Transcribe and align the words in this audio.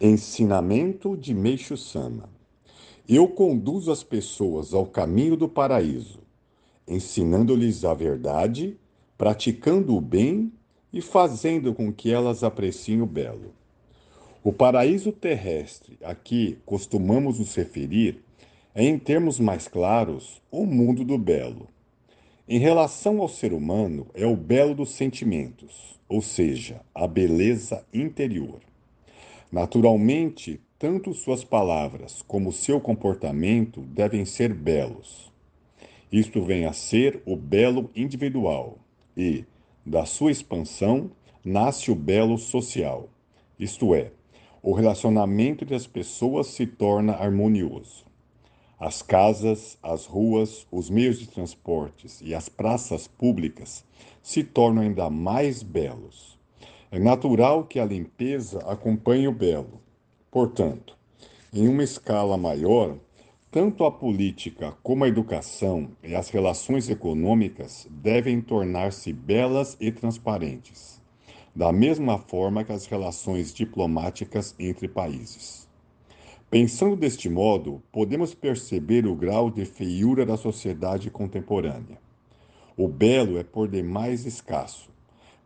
Ensinamento 0.00 1.16
de 1.16 1.32
Meixo 1.32 1.76
Sama. 1.76 2.28
Eu 3.08 3.28
conduzo 3.28 3.92
as 3.92 4.02
pessoas 4.02 4.74
ao 4.74 4.86
caminho 4.86 5.36
do 5.36 5.48
paraíso, 5.48 6.18
ensinando-lhes 6.86 7.84
a 7.84 7.94
verdade, 7.94 8.76
praticando 9.16 9.96
o 9.96 10.00
bem 10.00 10.52
e 10.92 11.00
fazendo 11.00 11.72
com 11.72 11.92
que 11.92 12.10
elas 12.10 12.42
apreciem 12.42 13.02
o 13.02 13.06
belo. 13.06 13.54
O 14.42 14.52
paraíso 14.52 15.12
terrestre 15.12 15.96
a 16.02 16.12
que 16.12 16.58
costumamos 16.66 17.38
nos 17.38 17.54
referir 17.54 18.20
é, 18.74 18.84
em 18.84 18.98
termos 18.98 19.38
mais 19.38 19.68
claros, 19.68 20.42
o 20.50 20.66
mundo 20.66 21.04
do 21.04 21.16
belo. 21.16 21.68
Em 22.48 22.58
relação 22.58 23.20
ao 23.20 23.28
ser 23.28 23.52
humano, 23.52 24.08
é 24.12 24.26
o 24.26 24.36
belo 24.36 24.74
dos 24.74 24.90
sentimentos, 24.90 26.00
ou 26.08 26.20
seja, 26.20 26.80
a 26.92 27.06
beleza 27.06 27.86
interior. 27.94 28.60
Naturalmente, 29.54 30.60
tanto 30.76 31.14
suas 31.14 31.44
palavras 31.44 32.22
como 32.22 32.50
seu 32.50 32.80
comportamento 32.80 33.82
devem 33.82 34.24
ser 34.24 34.52
belos. 34.52 35.32
Isto 36.10 36.42
vem 36.42 36.66
a 36.66 36.72
ser 36.72 37.22
o 37.24 37.36
belo 37.36 37.88
individual 37.94 38.78
e, 39.16 39.44
da 39.86 40.04
sua 40.06 40.32
expansão, 40.32 41.08
nasce 41.44 41.88
o 41.92 41.94
belo 41.94 42.36
social. 42.36 43.08
Isto 43.56 43.94
é, 43.94 44.10
o 44.60 44.72
relacionamento 44.72 45.62
entre 45.62 45.76
as 45.76 45.86
pessoas 45.86 46.48
se 46.48 46.66
torna 46.66 47.12
harmonioso. 47.12 48.04
As 48.76 49.02
casas, 49.02 49.78
as 49.80 50.04
ruas, 50.04 50.66
os 50.68 50.90
meios 50.90 51.20
de 51.20 51.28
transportes 51.28 52.20
e 52.20 52.34
as 52.34 52.48
praças 52.48 53.06
públicas 53.06 53.84
se 54.20 54.42
tornam 54.42 54.82
ainda 54.82 55.08
mais 55.08 55.62
belos. 55.62 56.33
É 56.90 56.98
natural 56.98 57.64
que 57.64 57.80
a 57.80 57.84
limpeza 57.84 58.58
acompanhe 58.70 59.26
o 59.26 59.32
belo. 59.32 59.80
Portanto, 60.30 60.96
em 61.52 61.68
uma 61.68 61.82
escala 61.82 62.36
maior, 62.36 62.96
tanto 63.50 63.84
a 63.84 63.90
política 63.90 64.76
como 64.82 65.04
a 65.04 65.08
educação 65.08 65.90
e 66.02 66.14
as 66.14 66.28
relações 66.28 66.90
econômicas 66.90 67.86
devem 67.90 68.40
tornar-se 68.40 69.12
belas 69.12 69.76
e 69.80 69.92
transparentes, 69.92 71.00
da 71.54 71.72
mesma 71.72 72.18
forma 72.18 72.64
que 72.64 72.72
as 72.72 72.86
relações 72.86 73.54
diplomáticas 73.54 74.54
entre 74.58 74.88
países. 74.88 75.68
Pensando 76.50 76.96
deste 76.96 77.28
modo, 77.28 77.82
podemos 77.90 78.34
perceber 78.34 79.06
o 79.06 79.14
grau 79.14 79.50
de 79.50 79.64
feiura 79.64 80.24
da 80.26 80.36
sociedade 80.36 81.10
contemporânea. 81.10 81.98
O 82.76 82.86
belo 82.86 83.38
é 83.38 83.44
por 83.44 83.68
demais 83.68 84.26
escasso, 84.26 84.93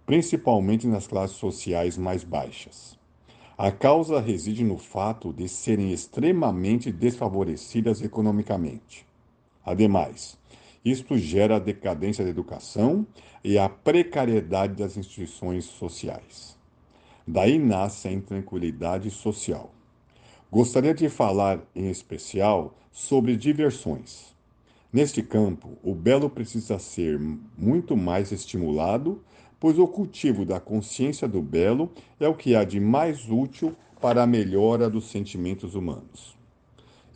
principalmente 0.09 0.87
nas 0.87 1.07
classes 1.07 1.37
sociais 1.37 1.99
mais 1.99 2.25
baixas. 2.25 2.99
A 3.59 3.71
causa 3.71 4.19
reside 4.19 4.65
no 4.65 4.79
fato 4.79 5.35
de 5.35 5.47
serem 5.51 5.93
extremamente 5.93 6.91
desfavorecidas 6.91 8.01
economicamente. 8.01 9.07
Ademais, 9.63 10.39
isto 10.83 11.19
gera 11.19 11.57
a 11.57 11.59
decadência 11.59 12.25
da 12.25 12.31
educação 12.31 13.07
e 13.45 13.59
a 13.59 13.69
precariedade 13.69 14.77
das 14.77 14.97
instituições 14.97 15.67
sociais. 15.67 16.57
Daí 17.27 17.59
nasce 17.59 18.09
a 18.09 18.13
intranquilidade 18.13 19.11
social. 19.11 19.75
Gostaria 20.51 20.95
de 20.95 21.11
falar 21.11 21.61
em 21.77 21.91
especial 21.91 22.75
sobre 22.91 23.37
diversões. 23.37 24.35
Neste 24.91 25.23
campo, 25.23 25.77
o 25.83 25.95
belo 25.95 26.31
precisa 26.31 26.79
ser 26.79 27.21
muito 27.59 27.95
mais 27.95 28.33
estimulado 28.33 29.23
pois 29.61 29.79
o 29.79 29.87
cultivo 29.87 30.45
da 30.45 30.61
consciência 30.61 31.27
do 31.27 31.43
belo 31.43 31.91
é 32.19 32.29
o 32.29 32.35
que 32.35 32.55
há 32.55 32.65
de 32.65 32.79
mais 32.79 33.29
útil 33.29 33.75
para 34.01 34.23
a 34.23 34.27
melhora 34.27 34.89
dos 34.89 35.11
sentimentos 35.11 35.75
humanos. 35.75 36.37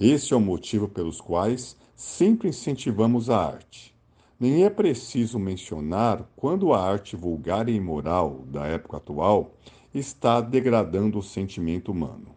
Este 0.00 0.34
é 0.34 0.36
o 0.36 0.40
motivo 0.40 0.88
pelos 0.88 1.20
quais 1.20 1.76
sempre 1.94 2.48
incentivamos 2.48 3.30
a 3.30 3.38
arte. 3.38 3.94
Nem 4.39 4.64
é 4.64 4.70
preciso 4.70 5.39
mencionar 5.39 6.28
quando 6.34 6.72
a 6.72 6.83
arte 6.83 7.14
vulgar 7.14 7.68
e 7.68 7.74
imoral 7.74 8.44
da 8.48 8.67
época 8.67 8.96
atual 8.96 9.55
está 9.94 10.40
degradando 10.40 11.18
o 11.18 11.22
sentimento 11.22 11.92
humano. 11.92 12.34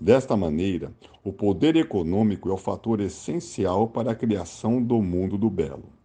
Desta 0.00 0.36
maneira, 0.36 0.92
o 1.22 1.32
poder 1.32 1.76
econômico 1.76 2.48
é 2.48 2.52
o 2.52 2.56
fator 2.56 3.00
essencial 3.00 3.86
para 3.86 4.10
a 4.10 4.14
criação 4.14 4.82
do 4.82 5.00
mundo 5.00 5.38
do 5.38 5.50
belo. 5.50 5.99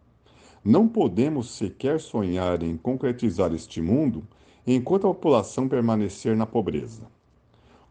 Não 0.68 0.88
podemos 0.88 1.52
sequer 1.52 2.00
sonhar 2.00 2.64
em 2.64 2.76
concretizar 2.76 3.54
este 3.54 3.80
mundo 3.80 4.24
enquanto 4.66 5.06
a 5.06 5.14
população 5.14 5.70
permanecer 5.70 6.36
na 6.36 6.48
pobreza. 6.48 7.04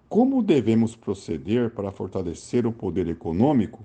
Como 0.08 0.42
devemos 0.42 0.96
proceder 0.96 1.70
para 1.70 1.92
fortalecer 1.92 2.66
o 2.66 2.72
poder 2.72 3.06
econômico? 3.06 3.84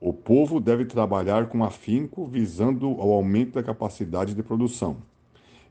O 0.00 0.12
povo 0.12 0.60
deve 0.60 0.84
trabalhar 0.84 1.48
com 1.48 1.64
afinco 1.64 2.24
visando 2.26 2.86
ao 2.90 3.10
aumento 3.10 3.54
da 3.54 3.62
capacidade 3.64 4.34
de 4.34 4.42
produção. 4.42 4.98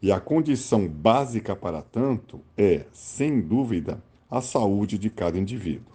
E 0.02 0.12
a 0.12 0.20
condição 0.20 0.90
básica 0.90 1.56
para 1.56 1.82
tanto 1.82 2.42
é, 2.58 2.86
sem 2.92 3.40
dúvida, 3.40 4.04
a 4.30 4.42
saúde 4.42 4.98
de 4.98 5.10
cada 5.10 5.40
indivíduo. 5.40 5.94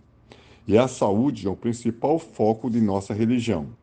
E 0.67 0.79
a 0.79 0.89
saúde 0.89 1.47
é 1.47 1.51
o 1.51 1.57
principal 1.57 2.19
foco 2.19 2.71
de 2.71 2.81
nossa 2.81 3.13
religião 3.13 3.79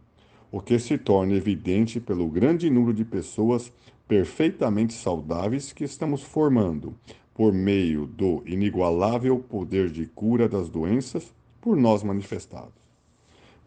o 0.58 0.60
que 0.60 0.80
se 0.80 0.98
torna 0.98 1.36
evidente 1.36 2.00
pelo 2.00 2.28
grande 2.28 2.68
número 2.68 2.92
de 2.92 3.06
pessoas 3.06 3.72
perfeitamente 4.08 4.92
saudáveis 4.92 5.72
que 5.72 5.84
estamos 5.84 6.24
formando, 6.24 6.96
por 7.32 7.54
meio 7.54 8.08
do 8.08 8.42
inigualável 8.44 9.38
poder 9.38 9.92
de 9.92 10.08
cura 10.08 10.50
das 10.50 10.68
doenças 10.68 11.32
por 11.62 11.78
nós 11.78 12.02
manifestados. 12.02 12.74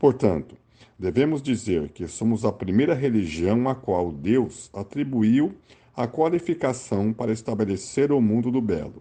Portanto, 0.01 0.57
devemos 0.99 1.41
dizer 1.41 1.91
que 1.91 2.09
somos 2.09 2.45
a 2.45 2.51
primeira 2.51 2.93
religião 2.93 3.69
a 3.69 3.75
qual 3.77 4.11
Deus 4.11 4.69
atribuiu 4.75 5.55
a 5.95 6.09
qualificação 6.09 7.13
para 7.13 7.31
estabelecer 7.31 8.11
o 8.11 8.21
mundo 8.21 8.51
do 8.51 8.61
belo. 8.61 9.01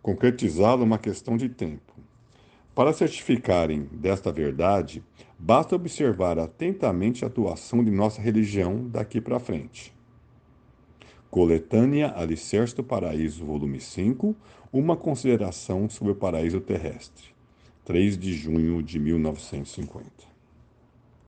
Concretizá-lo 0.00 0.82
uma 0.82 0.96
questão 0.96 1.36
de 1.36 1.50
tempo. 1.50 1.91
Para 2.74 2.94
certificarem 2.94 3.86
desta 3.92 4.32
verdade, 4.32 5.02
basta 5.38 5.76
observar 5.76 6.38
atentamente 6.38 7.22
a 7.22 7.28
atuação 7.28 7.84
de 7.84 7.90
nossa 7.90 8.22
religião 8.22 8.88
daqui 8.88 9.20
para 9.20 9.38
frente. 9.38 9.92
Coletânea 11.30 12.14
Alicerce 12.16 12.74
do 12.74 12.82
Paraíso, 12.82 13.44
volume 13.44 13.78
5, 13.78 14.34
uma 14.72 14.96
consideração 14.96 15.88
sobre 15.90 16.14
o 16.14 16.16
paraíso 16.16 16.60
terrestre. 16.60 17.24
3 17.84 18.16
de 18.16 18.32
junho 18.32 18.82
de 18.82 18.98
1950. 18.98 20.31